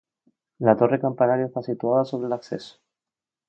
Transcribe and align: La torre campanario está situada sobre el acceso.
La 0.57 0.75
torre 0.75 0.99
campanario 0.99 1.45
está 1.45 1.61
situada 1.61 2.05
sobre 2.05 2.25
el 2.25 2.33
acceso. 2.33 2.79